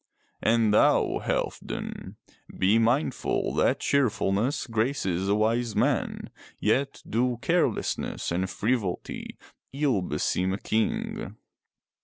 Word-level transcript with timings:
And 0.41 0.73
thou, 0.73 1.19
Halfdan, 1.23 2.15
be 2.57 2.79
mindful 2.79 3.53
that 3.53 3.81
cheerfulness 3.81 4.65
graces 4.65 5.29
a 5.29 5.35
wise 5.35 5.75
man, 5.75 6.31
yet 6.59 7.03
do 7.07 7.37
carelessness 7.43 8.31
and 8.31 8.49
frivolity 8.49 9.37
ill 9.71 10.01
beseem 10.01 10.53
a 10.53 10.57
King." 10.57 11.35